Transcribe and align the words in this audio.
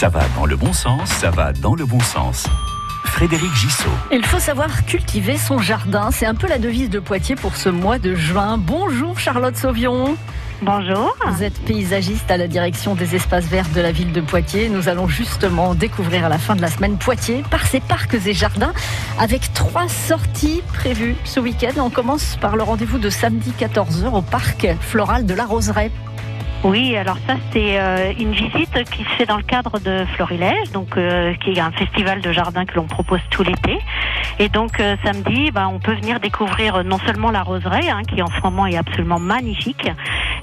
Ça 0.00 0.08
va 0.08 0.22
dans 0.34 0.46
le 0.46 0.56
bon 0.56 0.72
sens, 0.72 1.10
ça 1.10 1.30
va 1.30 1.52
dans 1.52 1.74
le 1.74 1.84
bon 1.84 2.00
sens. 2.00 2.46
Frédéric 3.04 3.54
Gissot. 3.54 3.90
Il 4.10 4.24
faut 4.24 4.38
savoir 4.38 4.86
cultiver 4.86 5.36
son 5.36 5.58
jardin. 5.58 6.10
C'est 6.10 6.24
un 6.24 6.34
peu 6.34 6.48
la 6.48 6.56
devise 6.56 6.88
de 6.88 7.00
Poitiers 7.00 7.36
pour 7.36 7.54
ce 7.54 7.68
mois 7.68 7.98
de 7.98 8.14
juin. 8.14 8.56
Bonjour 8.56 9.18
Charlotte 9.18 9.54
Sauvion. 9.58 10.16
Bonjour. 10.62 11.14
Vous 11.26 11.42
êtes 11.42 11.60
paysagiste 11.66 12.30
à 12.30 12.38
la 12.38 12.48
direction 12.48 12.94
des 12.94 13.14
espaces 13.14 13.44
verts 13.44 13.68
de 13.74 13.82
la 13.82 13.92
ville 13.92 14.12
de 14.12 14.22
Poitiers. 14.22 14.70
Nous 14.70 14.88
allons 14.88 15.06
justement 15.06 15.74
découvrir 15.74 16.24
à 16.24 16.30
la 16.30 16.38
fin 16.38 16.56
de 16.56 16.62
la 16.62 16.70
semaine 16.70 16.96
Poitiers 16.96 17.44
par 17.50 17.66
ses 17.66 17.80
parcs 17.80 18.14
et 18.26 18.32
jardins 18.32 18.72
avec 19.18 19.52
trois 19.52 19.88
sorties 19.88 20.62
prévues 20.72 21.16
ce 21.24 21.40
week-end. 21.40 21.72
On 21.76 21.90
commence 21.90 22.38
par 22.40 22.56
le 22.56 22.62
rendez-vous 22.62 22.98
de 22.98 23.10
samedi 23.10 23.52
14h 23.60 24.14
au 24.14 24.22
parc 24.22 24.66
floral 24.80 25.26
de 25.26 25.34
la 25.34 25.44
Roseraie. 25.44 25.90
Oui, 26.62 26.94
alors 26.94 27.16
ça 27.26 27.36
c'est 27.52 27.80
euh, 27.80 28.12
une 28.18 28.32
visite 28.32 28.84
qui 28.90 29.02
se 29.02 29.08
fait 29.16 29.24
dans 29.24 29.38
le 29.38 29.42
cadre 29.42 29.78
de 29.78 30.04
Florilège, 30.14 30.70
donc 30.72 30.96
euh, 30.98 31.32
qui 31.42 31.52
est 31.52 31.60
un 31.60 31.70
festival 31.70 32.20
de 32.20 32.32
jardin 32.32 32.66
que 32.66 32.74
l'on 32.74 32.84
propose 32.84 33.20
tout 33.30 33.42
l'été. 33.42 33.78
Et 34.38 34.50
donc 34.50 34.78
euh, 34.78 34.94
samedi, 35.02 35.50
bah, 35.52 35.68
on 35.72 35.78
peut 35.78 35.94
venir 35.94 36.20
découvrir 36.20 36.84
non 36.84 36.98
seulement 36.98 37.30
la 37.30 37.42
roseraie, 37.42 37.88
hein, 37.88 38.02
qui 38.02 38.20
en 38.20 38.26
ce 38.26 38.40
moment 38.42 38.66
est 38.66 38.76
absolument 38.76 39.18
magnifique, 39.18 39.90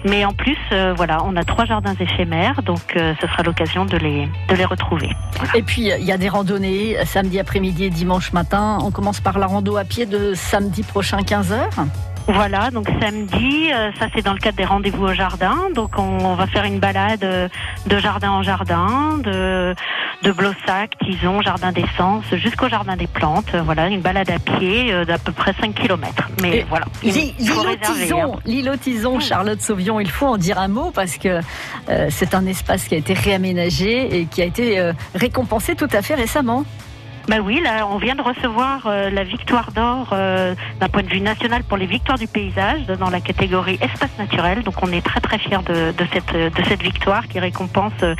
mais 0.05 0.25
en 0.25 0.33
plus, 0.33 0.57
voilà, 0.95 1.23
on 1.23 1.35
a 1.35 1.43
trois 1.43 1.65
jardins 1.65 1.95
éphémères, 1.99 2.63
donc 2.63 2.95
ce 2.95 3.27
sera 3.27 3.43
l'occasion 3.43 3.85
de 3.85 3.97
les 3.97 4.27
de 4.49 4.55
les 4.55 4.65
retrouver. 4.65 5.09
Et 5.53 5.61
puis 5.61 5.89
il 5.99 6.05
y 6.05 6.11
a 6.11 6.17
des 6.17 6.29
randonnées 6.29 6.97
samedi 7.05 7.39
après-midi 7.39 7.85
et 7.85 7.89
dimanche 7.89 8.33
matin. 8.33 8.79
On 8.81 8.91
commence 8.91 9.19
par 9.19 9.37
la 9.37 9.47
rando 9.47 9.77
à 9.77 9.83
pied 9.83 10.05
de 10.05 10.33
samedi 10.33 10.83
prochain 10.83 11.21
15 11.21 11.53
h 11.53 11.87
voilà, 12.27 12.71
donc 12.71 12.89
samedi, 13.01 13.71
euh, 13.71 13.89
ça 13.97 14.07
c'est 14.13 14.21
dans 14.21 14.33
le 14.33 14.39
cadre 14.39 14.57
des 14.57 14.65
rendez-vous 14.65 15.05
au 15.05 15.13
jardin. 15.13 15.69
Donc 15.73 15.97
on, 15.97 16.35
va 16.35 16.45
faire 16.45 16.65
une 16.65 16.79
balade 16.79 17.23
euh, 17.23 17.47
de 17.85 17.97
jardin 17.99 18.31
en 18.31 18.43
jardin, 18.43 19.17
de, 19.23 19.73
de 20.23 20.31
Blossac, 20.33 20.97
Tison, 20.99 21.41
jardin 21.41 21.71
d'essence, 21.71 22.25
jusqu'au 22.33 22.67
jardin 22.67 22.97
des 22.97 23.07
plantes. 23.07 23.55
Voilà, 23.63 23.87
une 23.87 24.01
balade 24.01 24.29
à 24.29 24.39
pied 24.39 24.91
euh, 24.91 25.05
d'à 25.05 25.17
peu 25.17 25.31
près 25.31 25.53
5 25.53 25.73
km. 25.73 26.27
Mais 26.41 26.65
voilà. 26.67 26.85
L'îlot 28.45 28.75
Tison, 28.75 29.21
Charlotte 29.21 29.61
Sauvion, 29.61 30.01
il 30.01 30.09
faut 30.09 30.27
en 30.27 30.37
dire 30.37 30.59
un 30.59 30.67
mot 30.67 30.91
parce 30.93 31.17
que 31.17 31.39
c'est 32.09 32.35
un 32.35 32.45
espace 32.45 32.83
qui 32.85 32.95
a 32.95 32.97
été 32.97 33.13
réaménagé 33.13 34.19
et 34.19 34.25
qui 34.25 34.41
a 34.41 34.45
été 34.45 34.91
récompensé 35.15 35.75
tout 35.75 35.87
à 35.93 36.01
fait 36.01 36.15
récemment. 36.15 36.65
Ben 37.27 37.41
oui, 37.41 37.59
là, 37.61 37.85
on 37.85 37.97
vient 37.97 38.15
de 38.15 38.21
recevoir 38.21 38.87
euh, 38.87 39.09
la 39.09 39.25
victoire 39.25 39.73
d'or 39.73 40.11
euh, 40.13 40.55
d'un 40.79 40.87
point 40.87 41.03
de 41.03 41.09
vue 41.09 41.19
national 41.19 41.61
pour 41.65 41.75
les 41.75 41.85
victoires 41.85 42.17
du 42.17 42.27
paysage 42.27 42.85
dans 42.85 43.09
la 43.09 43.19
catégorie 43.19 43.77
espace 43.81 44.11
naturel. 44.17 44.63
Donc 44.63 44.75
on 44.81 44.93
est 44.93 45.01
très 45.01 45.19
très 45.19 45.37
fiers 45.37 45.57
de, 45.65 45.93
cette, 46.13 46.81
victoire 46.81 47.27
qui 47.27 47.39
récompense 47.39 47.91
euh, 48.01 48.15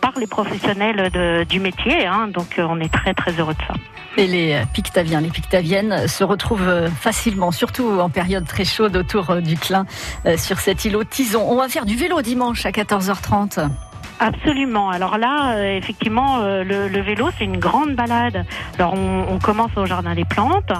par 0.00 0.12
les 0.20 0.28
professionnels 0.28 1.10
du 1.46 1.58
métier. 1.58 2.06
Hein. 2.06 2.28
donc 2.28 2.46
on 2.58 2.80
est 2.80 2.92
très 2.92 3.12
très 3.12 3.32
heureux 3.32 3.54
de 3.54 3.62
ça. 3.66 3.74
Et 4.16 4.28
les 4.28 4.62
Pictaviens, 4.72 5.20
les 5.20 5.30
Pictaviennes 5.30 6.06
se 6.06 6.22
retrouvent 6.22 6.88
facilement, 7.00 7.50
surtout 7.50 7.98
en 7.98 8.08
période 8.08 8.46
très 8.46 8.64
chaude 8.64 8.96
autour 8.96 9.36
du 9.42 9.56
Clin, 9.56 9.84
sur 10.36 10.60
cet 10.60 10.84
îlot 10.84 11.02
Tison. 11.02 11.44
On 11.48 11.56
va 11.56 11.68
faire 11.68 11.86
du 11.86 11.96
vélo 11.96 12.22
dimanche 12.22 12.64
à 12.66 12.70
14h30. 12.70 13.68
Absolument. 14.20 14.90
Alors 14.90 15.18
là, 15.18 15.56
euh, 15.56 15.76
effectivement, 15.76 16.38
euh, 16.40 16.62
le, 16.64 17.00
vélo, 17.00 17.30
c'est 17.38 17.44
une 17.44 17.58
grande 17.58 17.94
balade. 17.94 18.44
Alors 18.78 18.94
on, 18.94 19.38
commence 19.38 19.72
au 19.76 19.84
jardin 19.84 20.14
des 20.14 20.24
plantes, 20.24 20.72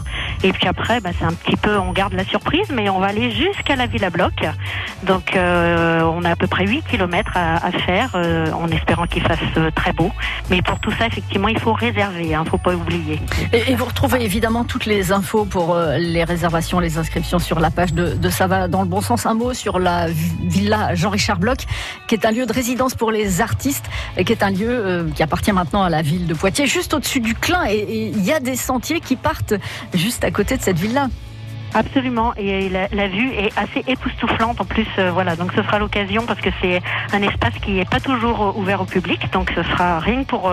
et 0.42 0.52
puis 0.52 0.68
après, 0.68 1.00
bah, 1.00 1.10
c'est 1.18 1.24
un 1.24 1.32
petit 1.32 1.56
peu, 1.56 1.76
on 1.76 1.92
garde 1.92 2.14
la 2.14 2.24
surprise, 2.24 2.70
mais 2.72 2.88
on 2.88 2.98
va 2.98 3.08
aller 3.08 3.30
jusqu'à 3.30 3.76
la 3.76 3.86
Villa 3.86 4.08
Bloc. 4.08 4.32
Donc 5.02 5.36
euh, 5.36 6.00
on 6.02 6.24
a 6.24 6.30
à 6.30 6.36
peu 6.36 6.46
près 6.46 6.66
8 6.66 6.84
km 6.88 7.32
à, 7.34 7.70
faire, 7.72 8.16
en 8.54 8.68
espérant 8.68 9.06
qu'il 9.06 9.22
fasse 9.22 9.38
très 9.74 9.92
beau. 9.92 10.10
Mais 10.48 10.62
pour 10.62 10.78
tout 10.78 10.92
ça, 10.92 11.06
effectivement, 11.06 11.48
il 11.48 11.58
faut 11.58 11.72
réserver, 11.72 12.28
il 12.28 12.34
hein, 12.34 12.44
ne 12.44 12.48
faut 12.48 12.58
pas 12.58 12.74
oublier. 12.74 13.20
Et, 13.52 13.74
vous 13.74 13.84
retrouvez 13.84 14.24
évidemment 14.24 14.64
toutes 14.64 14.86
les 14.86 15.12
infos 15.12 15.44
pour 15.44 15.76
les 15.98 16.24
réservations, 16.24 16.78
les 16.78 16.96
inscriptions 16.96 17.38
sur 17.38 17.60
la 17.60 17.70
page 17.70 17.92
de, 17.92 18.14
de 18.14 18.30
Ça 18.30 18.46
va 18.46 18.68
dans 18.68 18.82
le 18.82 18.88
bon 18.88 19.00
sens. 19.00 19.26
Un 19.26 19.34
mot 19.34 19.52
sur 19.52 19.78
la 19.78 20.06
Villa 20.08 20.94
Jean-Richard 20.94 21.38
Bloch, 21.38 21.66
qui 22.06 22.14
est 22.14 22.24
un 22.24 22.30
lieu 22.30 22.46
de 22.46 22.52
résidence 22.52 22.94
pour 22.94 23.10
les 23.10 23.23
artistes, 23.40 23.86
qui 24.24 24.32
est 24.32 24.42
un 24.42 24.50
lieu 24.50 24.68
euh, 24.68 25.10
qui 25.14 25.22
appartient 25.22 25.52
maintenant 25.52 25.82
à 25.82 25.90
la 25.90 26.02
ville 26.02 26.26
de 26.26 26.34
Poitiers, 26.34 26.66
juste 26.66 26.94
au-dessus 26.94 27.20
du 27.20 27.34
Clin. 27.34 27.64
Et 27.68 28.08
il 28.08 28.24
y 28.24 28.32
a 28.32 28.40
des 28.40 28.56
sentiers 28.56 29.00
qui 29.00 29.16
partent 29.16 29.54
juste 29.94 30.24
à 30.24 30.30
côté 30.30 30.56
de 30.56 30.62
cette 30.62 30.78
ville-là. 30.78 31.08
Absolument, 31.76 32.32
et 32.36 32.68
la, 32.68 33.08
vue 33.08 33.32
est 33.32 33.50
assez 33.58 33.82
époustouflante 33.88 34.60
en 34.60 34.64
plus. 34.64 34.86
Euh, 34.96 35.10
voilà, 35.10 35.34
donc 35.34 35.52
ce 35.56 35.62
sera 35.64 35.80
l'occasion 35.80 36.24
parce 36.24 36.40
que 36.40 36.50
c'est 36.62 36.80
un 37.12 37.20
espace 37.20 37.54
qui 37.60 37.72
n'est 37.72 37.84
pas 37.84 37.98
toujours 37.98 38.42
euh, 38.42 38.60
ouvert 38.60 38.80
au 38.80 38.84
public, 38.84 39.32
donc 39.32 39.50
ce 39.56 39.62
sera 39.64 39.98
rien 39.98 40.22
pour 40.22 40.52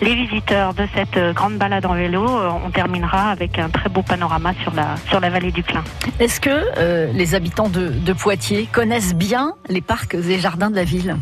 les 0.00 0.14
visiteurs 0.16 0.74
de 0.74 0.88
cette 0.92 1.34
grande 1.34 1.56
balade 1.56 1.86
en 1.86 1.94
vélo. 1.94 2.26
on 2.26 2.70
terminera 2.70 3.30
avec 3.30 3.60
un 3.60 3.68
très 3.68 3.88
beau 3.88 4.02
panorama 4.02 4.54
sur 4.62 4.74
la 4.74 4.96
sur 5.08 5.20
la 5.20 5.30
vallée 5.30 5.52
du 5.52 5.62
Clin. 5.62 5.84
Est-ce 6.18 6.40
que 6.40 7.12
les 7.12 7.34
habitants 7.36 7.68
de, 7.68 7.88
de 7.88 8.12
Poitiers 8.12 8.68
connaissent 8.72 9.14
bien 9.14 9.52
les 9.68 9.80
parcs 9.80 10.14
et 10.14 10.40
jardins 10.40 10.70
de 10.70 10.76
la 10.76 10.84
ville? 10.84 11.16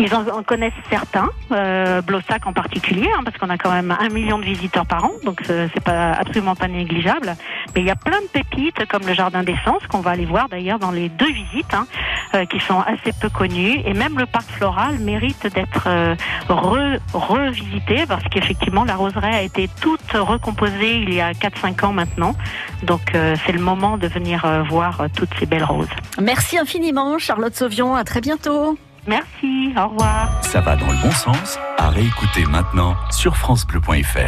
Ils 0.00 0.14
en, 0.14 0.42
connaissent 0.42 0.72
certains, 0.88 1.28
euh, 1.52 2.00
Blossac 2.02 2.46
en 2.46 2.52
particulier, 2.52 3.08
hein, 3.16 3.22
parce 3.24 3.36
qu'on 3.36 3.50
a 3.50 3.58
quand 3.58 3.70
même 3.70 3.96
un 3.98 4.08
million 4.08 4.38
de 4.38 4.44
visiteurs 4.44 4.86
par 4.86 5.04
an, 5.04 5.12
donc 5.24 5.42
c'est 5.46 5.84
pas 5.84 6.12
absolument 6.12 6.56
pas 6.56 6.68
négligeable. 6.68 7.36
Mais 7.74 7.82
il 7.82 7.86
y 7.86 7.90
a 7.90 7.96
plein 7.96 8.20
de 8.20 8.26
pépites 8.26 8.86
comme 8.86 9.06
le 9.06 9.14
jardin 9.14 9.42
d'essence 9.42 9.86
qu'on 9.88 10.00
va 10.00 10.12
aller 10.12 10.24
voir 10.24 10.48
d'ailleurs 10.48 10.78
dans 10.78 10.90
les 10.90 11.08
deux 11.08 11.30
visites, 11.30 11.74
hein, 11.74 11.86
euh, 12.34 12.44
qui 12.46 12.60
sont 12.60 12.80
assez 12.80 13.12
peu 13.20 13.28
connues. 13.28 13.80
Et 13.84 13.92
même 13.92 14.18
le 14.18 14.26
parc 14.26 14.48
floral 14.50 14.98
mérite 14.98 15.46
d'être 15.52 15.84
euh, 15.86 16.14
revisité 17.12 18.06
parce 18.06 18.24
qu'effectivement 18.24 18.84
la 18.84 18.94
roseraie 18.94 19.34
a 19.34 19.42
été 19.42 19.68
toute 19.80 20.12
recomposée 20.12 20.96
il 20.96 21.12
y 21.12 21.20
a 21.20 21.32
4-5 21.32 21.86
ans 21.86 21.92
maintenant. 21.92 22.34
Donc 22.82 23.14
euh, 23.14 23.34
c'est 23.44 23.52
le 23.52 23.60
moment 23.60 23.98
de 23.98 24.06
venir 24.06 24.44
euh, 24.44 24.62
voir 24.62 25.06
toutes 25.16 25.30
ces 25.38 25.46
belles 25.46 25.64
roses. 25.64 25.88
Merci 26.20 26.58
infiniment 26.58 27.18
Charlotte 27.18 27.54
Sauvion, 27.54 27.94
à 27.94 28.04
très 28.04 28.20
bientôt. 28.20 28.78
Merci, 29.06 29.72
au 29.76 29.88
revoir. 29.88 30.30
Ça 30.42 30.60
va 30.60 30.76
dans 30.76 30.86
le 30.86 31.02
bon 31.02 31.10
sens, 31.12 31.58
à 31.78 31.88
réécouter 31.90 32.44
maintenant 32.46 32.96
sur 33.10 33.36
francebleu.fr. 33.36 34.20